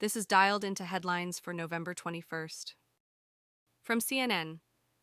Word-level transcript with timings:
This 0.00 0.16
is 0.16 0.24
dialed 0.24 0.64
into 0.64 0.86
headlines 0.86 1.38
for 1.38 1.52
November 1.52 1.92
21st. 1.92 2.72
From 3.82 4.00
CNN, 4.00 4.60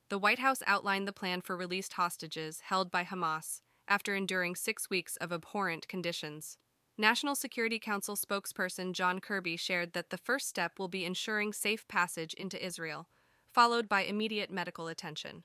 the 0.09 0.17
White 0.17 0.39
House 0.39 0.63
outlined 0.65 1.07
the 1.07 1.13
plan 1.13 1.41
for 1.41 1.55
released 1.55 1.93
hostages 1.93 2.61
held 2.61 2.89
by 2.89 3.03
Hamas 3.03 3.61
after 3.87 4.15
enduring 4.15 4.55
six 4.55 4.89
weeks 4.89 5.15
of 5.17 5.31
abhorrent 5.31 5.87
conditions. 5.87 6.57
National 6.97 7.35
Security 7.35 7.77
Council 7.77 8.15
spokesperson 8.15 8.91
John 8.91 9.19
Kirby 9.19 9.55
shared 9.55 9.93
that 9.93 10.09
the 10.09 10.17
first 10.17 10.47
step 10.47 10.79
will 10.79 10.87
be 10.87 11.05
ensuring 11.05 11.53
safe 11.53 11.87
passage 11.87 12.33
into 12.33 12.65
Israel, 12.65 13.07
followed 13.53 13.87
by 13.87 14.01
immediate 14.01 14.49
medical 14.49 14.87
attention. 14.87 15.43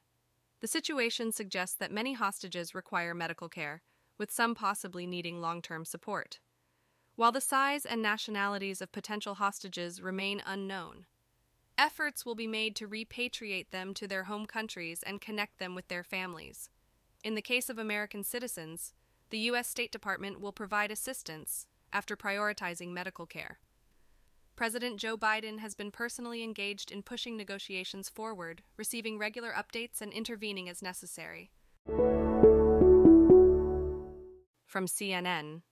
The 0.63 0.67
situation 0.67 1.31
suggests 1.31 1.77
that 1.77 1.93
many 1.93 2.15
hostages 2.15 2.75
require 2.75 3.13
medical 3.13 3.51
care, 3.51 3.83
with 4.17 4.31
some 4.31 4.55
possibly 4.55 5.07
needing 5.07 5.43
long 5.43 5.61
term 5.61 5.85
support. 5.85 6.41
While 7.23 7.31
the 7.31 7.41
size 7.41 7.87
and 7.87 8.03
nationalities 8.03 8.83
of 8.83 8.91
potential 8.91 9.37
hostages 9.37 10.03
remain 10.03 10.43
unknown, 10.45 11.07
efforts 11.79 12.27
will 12.27 12.35
be 12.35 12.49
made 12.49 12.75
to 12.75 12.89
repatriate 12.89 13.71
them 13.71 13.95
to 13.95 14.09
their 14.09 14.25
home 14.25 14.45
countries 14.45 15.05
and 15.05 15.21
connect 15.21 15.61
them 15.61 15.77
with 15.77 15.87
their 15.87 16.03
families. 16.03 16.69
In 17.23 17.37
the 17.37 17.41
case 17.41 17.71
of 17.71 17.79
American 17.79 18.25
citizens, 18.25 18.93
the 19.31 19.39
U.S. 19.39 19.69
State 19.69 19.93
Department 19.93 20.41
will 20.41 20.51
provide 20.51 20.91
assistance 20.91 21.69
after 21.93 22.17
prioritizing 22.17 22.89
medical 22.89 23.25
care. 23.27 23.61
President 24.57 24.99
Joe 24.99 25.17
Biden 25.17 25.61
has 25.61 25.77
been 25.77 25.93
personally 25.93 26.43
engaged 26.43 26.91
in 26.91 27.05
pushing 27.05 27.37
negotiations 27.37 28.09
forward, 28.09 28.65
receiving 28.77 29.17
regular 29.17 29.53
updates 29.53 30.01
and 30.01 30.13
intervening 30.13 30.69
as 30.69 30.83
necessary. 30.83 31.53
From 34.67 34.87
CNN, 34.87 35.63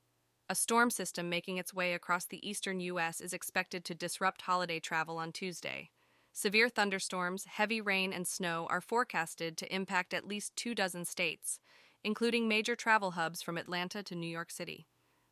a 0.50 0.54
storm 0.56 0.90
system 0.90 1.28
making 1.28 1.58
its 1.58 1.72
way 1.72 1.94
across 1.94 2.24
the 2.24 2.46
eastern 2.46 2.80
U.S. 2.80 3.20
is 3.20 3.32
expected 3.32 3.84
to 3.84 3.94
disrupt 3.94 4.42
holiday 4.42 4.80
travel 4.80 5.16
on 5.16 5.30
Tuesday. 5.30 5.90
Severe 6.32 6.68
thunderstorms, 6.68 7.44
heavy 7.44 7.80
rain, 7.80 8.12
and 8.12 8.26
snow 8.26 8.66
are 8.68 8.80
forecasted 8.80 9.56
to 9.56 9.72
impact 9.72 10.12
at 10.12 10.26
least 10.26 10.56
two 10.56 10.74
dozen 10.74 11.04
states, 11.04 11.60
including 12.02 12.48
major 12.48 12.74
travel 12.74 13.12
hubs 13.12 13.42
from 13.42 13.56
Atlanta 13.56 14.02
to 14.02 14.16
New 14.16 14.26
York 14.26 14.50
City. 14.50 14.88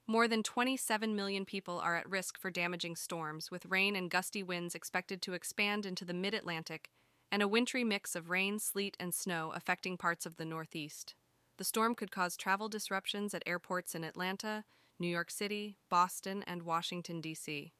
More 0.06 0.28
than 0.28 0.44
27 0.44 1.16
million 1.16 1.44
people 1.44 1.80
are 1.80 1.96
at 1.96 2.08
risk 2.08 2.38
for 2.38 2.48
damaging 2.48 2.94
storms, 2.94 3.50
with 3.50 3.66
rain 3.66 3.96
and 3.96 4.08
gusty 4.08 4.44
winds 4.44 4.76
expected 4.76 5.20
to 5.22 5.32
expand 5.32 5.84
into 5.84 6.04
the 6.04 6.14
mid 6.14 6.32
Atlantic 6.32 6.90
and 7.32 7.42
a 7.42 7.48
wintry 7.48 7.82
mix 7.82 8.14
of 8.14 8.30
rain, 8.30 8.60
sleet, 8.60 8.96
and 9.00 9.12
snow 9.12 9.52
affecting 9.56 9.96
parts 9.96 10.26
of 10.26 10.36
the 10.36 10.44
Northeast. 10.44 11.16
The 11.56 11.64
storm 11.64 11.96
could 11.96 12.12
cause 12.12 12.36
travel 12.36 12.68
disruptions 12.68 13.34
at 13.34 13.42
airports 13.46 13.96
in 13.96 14.04
Atlanta, 14.04 14.64
New 14.98 15.08
York 15.08 15.30
City, 15.30 15.76
Boston, 15.88 16.42
and 16.46 16.62
Washington, 16.62 17.20
D.C. 17.20 17.72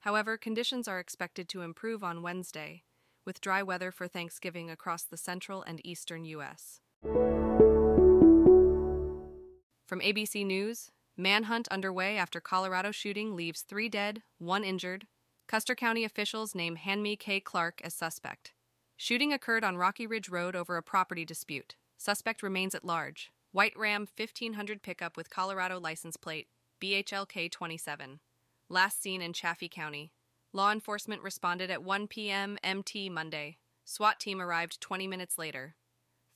However, 0.00 0.36
conditions 0.36 0.86
are 0.88 1.00
expected 1.00 1.48
to 1.48 1.62
improve 1.62 2.04
on 2.04 2.22
Wednesday, 2.22 2.82
with 3.24 3.40
dry 3.40 3.62
weather 3.62 3.90
for 3.90 4.08
Thanksgiving 4.08 4.70
across 4.70 5.02
the 5.02 5.16
central 5.16 5.62
and 5.62 5.84
eastern 5.84 6.24
U.S. 6.24 6.80
From 9.86 10.00
ABC 10.00 10.46
News, 10.46 10.90
manhunt 11.16 11.68
underway 11.68 12.16
after 12.16 12.40
Colorado 12.40 12.90
shooting 12.90 13.36
leaves 13.36 13.62
three 13.62 13.88
dead, 13.88 14.22
one 14.38 14.64
injured. 14.64 15.06
Custer 15.48 15.74
County 15.74 16.04
officials 16.04 16.54
name 16.54 16.76
Hanmi 16.76 17.18
K. 17.18 17.40
Clark 17.40 17.80
as 17.84 17.92
suspect. 17.92 18.52
Shooting 18.96 19.32
occurred 19.32 19.64
on 19.64 19.76
Rocky 19.76 20.06
Ridge 20.06 20.28
Road 20.28 20.54
over 20.56 20.76
a 20.76 20.82
property 20.82 21.24
dispute. 21.24 21.76
Suspect 21.98 22.42
remains 22.42 22.74
at 22.74 22.84
large. 22.84 23.32
White 23.52 23.76
Ram 23.76 24.08
1500 24.16 24.82
pickup 24.82 25.14
with 25.14 25.28
Colorado 25.28 25.78
license 25.78 26.16
plate 26.16 26.48
BHLK 26.80 27.50
27. 27.50 28.20
Last 28.70 29.02
seen 29.02 29.20
in 29.20 29.34
Chaffee 29.34 29.68
County. 29.68 30.10
Law 30.54 30.72
enforcement 30.72 31.20
responded 31.20 31.70
at 31.70 31.82
1 31.82 32.06
p.m. 32.06 32.56
MT 32.64 33.10
Monday. 33.10 33.58
SWAT 33.84 34.18
team 34.18 34.40
arrived 34.40 34.80
20 34.80 35.06
minutes 35.06 35.36
later. 35.36 35.74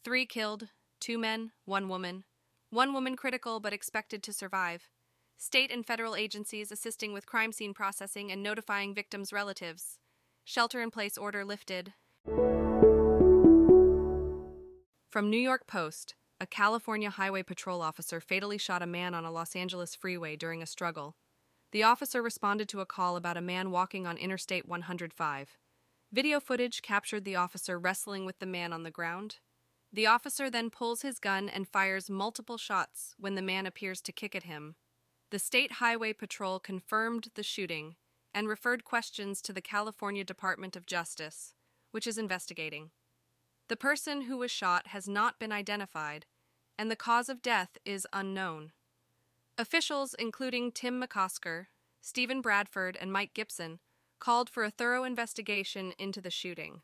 Three 0.04 0.26
killed, 0.26 0.68
two 1.00 1.16
men, 1.16 1.52
one 1.64 1.88
woman. 1.88 2.24
One 2.68 2.92
woman 2.92 3.16
critical 3.16 3.60
but 3.60 3.72
expected 3.72 4.22
to 4.24 4.34
survive. 4.34 4.90
State 5.38 5.72
and 5.72 5.86
federal 5.86 6.16
agencies 6.16 6.70
assisting 6.70 7.14
with 7.14 7.24
crime 7.24 7.52
scene 7.52 7.72
processing 7.72 8.30
and 8.30 8.42
notifying 8.42 8.94
victims' 8.94 9.32
relatives. 9.32 9.98
Shelter 10.44 10.82
in 10.82 10.90
place 10.90 11.16
order 11.16 11.46
lifted. 11.46 11.94
From 15.08 15.30
New 15.30 15.40
York 15.40 15.66
Post, 15.66 16.14
a 16.38 16.46
California 16.46 17.08
Highway 17.08 17.42
Patrol 17.42 17.80
officer 17.80 18.20
fatally 18.20 18.58
shot 18.58 18.82
a 18.82 18.86
man 18.86 19.14
on 19.14 19.24
a 19.24 19.30
Los 19.30 19.56
Angeles 19.56 19.94
freeway 19.94 20.36
during 20.36 20.62
a 20.62 20.66
struggle. 20.66 21.16
The 21.72 21.82
officer 21.82 22.22
responded 22.22 22.68
to 22.68 22.80
a 22.80 22.86
call 22.86 23.16
about 23.16 23.38
a 23.38 23.42
man 23.42 23.70
walking 23.70 24.06
on 24.06 24.18
Interstate 24.18 24.68
105. 24.68 25.56
Video 26.12 26.38
footage 26.38 26.82
captured 26.82 27.24
the 27.24 27.36
officer 27.36 27.78
wrestling 27.78 28.26
with 28.26 28.38
the 28.38 28.46
man 28.46 28.72
on 28.72 28.82
the 28.82 28.90
ground. 28.90 29.36
The 29.92 30.06
officer 30.06 30.50
then 30.50 30.68
pulls 30.68 31.02
his 31.02 31.18
gun 31.18 31.48
and 31.48 31.66
fires 31.66 32.10
multiple 32.10 32.58
shots 32.58 33.14
when 33.18 33.34
the 33.34 33.42
man 33.42 33.64
appears 33.64 34.02
to 34.02 34.12
kick 34.12 34.34
at 34.34 34.42
him. 34.42 34.76
The 35.30 35.38
State 35.38 35.72
Highway 35.72 36.12
Patrol 36.12 36.60
confirmed 36.60 37.28
the 37.34 37.42
shooting 37.42 37.96
and 38.34 38.46
referred 38.46 38.84
questions 38.84 39.40
to 39.42 39.52
the 39.54 39.62
California 39.62 40.22
Department 40.22 40.76
of 40.76 40.86
Justice, 40.86 41.54
which 41.92 42.06
is 42.06 42.18
investigating. 42.18 42.90
The 43.68 43.76
person 43.76 44.22
who 44.22 44.36
was 44.38 44.52
shot 44.52 44.88
has 44.88 45.08
not 45.08 45.40
been 45.40 45.50
identified, 45.50 46.24
and 46.78 46.88
the 46.88 46.94
cause 46.94 47.28
of 47.28 47.42
death 47.42 47.76
is 47.84 48.06
unknown. 48.12 48.70
Officials, 49.58 50.14
including 50.18 50.70
Tim 50.70 51.02
McOsker, 51.02 51.66
Steven 52.00 52.40
Bradford, 52.40 52.96
and 53.00 53.12
Mike 53.12 53.34
Gipson, 53.34 53.78
called 54.20 54.48
for 54.48 54.62
a 54.62 54.70
thorough 54.70 55.02
investigation 55.02 55.94
into 55.98 56.20
the 56.20 56.30
shooting. 56.30 56.82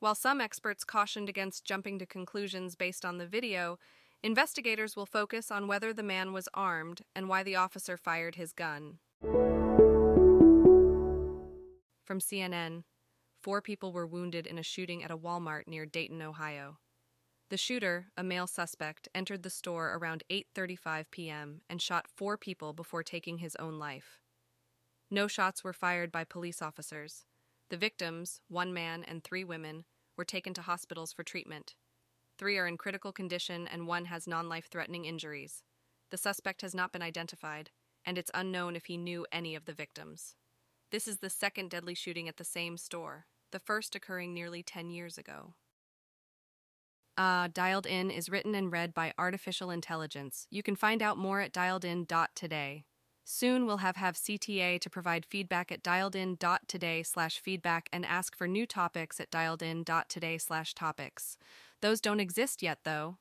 While 0.00 0.16
some 0.16 0.40
experts 0.40 0.82
cautioned 0.82 1.28
against 1.28 1.64
jumping 1.64 2.00
to 2.00 2.06
conclusions 2.06 2.74
based 2.74 3.04
on 3.04 3.18
the 3.18 3.26
video, 3.26 3.78
investigators 4.24 4.96
will 4.96 5.06
focus 5.06 5.52
on 5.52 5.68
whether 5.68 5.92
the 5.92 6.02
man 6.02 6.32
was 6.32 6.48
armed 6.52 7.02
and 7.14 7.28
why 7.28 7.44
the 7.44 7.54
officer 7.54 7.96
fired 7.96 8.34
his 8.34 8.52
gun. 8.52 8.98
From 12.04 12.18
CNN, 12.18 12.82
Four 13.44 13.60
people 13.60 13.92
were 13.92 14.06
wounded 14.06 14.46
in 14.46 14.56
a 14.56 14.62
shooting 14.62 15.04
at 15.04 15.10
a 15.10 15.18
Walmart 15.18 15.68
near 15.68 15.84
Dayton, 15.84 16.22
Ohio. 16.22 16.78
The 17.50 17.58
shooter, 17.58 18.06
a 18.16 18.24
male 18.24 18.46
suspect, 18.46 19.06
entered 19.14 19.42
the 19.42 19.50
store 19.50 19.92
around 19.92 20.24
8:35 20.30 21.10
p.m. 21.10 21.60
and 21.68 21.82
shot 21.82 22.08
4 22.08 22.38
people 22.38 22.72
before 22.72 23.02
taking 23.02 23.36
his 23.36 23.54
own 23.56 23.78
life. 23.78 24.18
No 25.10 25.28
shots 25.28 25.62
were 25.62 25.74
fired 25.74 26.10
by 26.10 26.24
police 26.24 26.62
officers. 26.62 27.26
The 27.68 27.76
victims, 27.76 28.40
one 28.48 28.72
man 28.72 29.04
and 29.04 29.22
3 29.22 29.44
women, 29.44 29.84
were 30.16 30.24
taken 30.24 30.54
to 30.54 30.62
hospitals 30.62 31.12
for 31.12 31.22
treatment. 31.22 31.74
3 32.38 32.56
are 32.56 32.66
in 32.66 32.78
critical 32.78 33.12
condition 33.12 33.68
and 33.68 33.86
one 33.86 34.06
has 34.06 34.26
non-life-threatening 34.26 35.04
injuries. 35.04 35.62
The 36.08 36.16
suspect 36.16 36.62
has 36.62 36.74
not 36.74 36.92
been 36.92 37.02
identified, 37.02 37.72
and 38.06 38.16
it's 38.16 38.30
unknown 38.32 38.74
if 38.74 38.86
he 38.86 38.96
knew 38.96 39.26
any 39.30 39.54
of 39.54 39.66
the 39.66 39.74
victims. 39.74 40.34
This 40.90 41.06
is 41.06 41.18
the 41.18 41.28
second 41.28 41.68
deadly 41.68 41.94
shooting 41.94 42.26
at 42.26 42.38
the 42.38 42.44
same 42.44 42.78
store 42.78 43.26
the 43.54 43.60
first 43.60 43.94
occurring 43.94 44.34
nearly 44.34 44.62
10 44.62 44.90
years 44.90 45.16
ago. 45.16 45.54
Uh, 47.16 47.48
Dialed 47.54 47.86
In 47.86 48.10
is 48.10 48.28
written 48.28 48.54
and 48.56 48.72
read 48.72 48.92
by 48.92 49.14
artificial 49.16 49.70
intelligence. 49.70 50.48
You 50.50 50.64
can 50.64 50.74
find 50.74 51.00
out 51.00 51.16
more 51.16 51.40
at 51.40 51.52
dialedin.today. 51.52 52.84
Soon 53.24 53.64
we'll 53.64 53.78
have 53.78 53.96
have 53.96 54.16
CTA 54.16 54.80
to 54.80 54.90
provide 54.90 55.24
feedback 55.24 55.70
at 55.70 55.84
dialedin.today 55.84 57.04
slash 57.04 57.38
feedback 57.38 57.88
and 57.92 58.04
ask 58.04 58.36
for 58.36 58.48
new 58.48 58.66
topics 58.66 59.20
at 59.20 59.30
dialedin.today 59.30 60.36
slash 60.38 60.74
topics. 60.74 61.38
Those 61.80 62.00
don't 62.00 62.20
exist 62.20 62.60
yet, 62.60 62.80
though. 62.84 63.18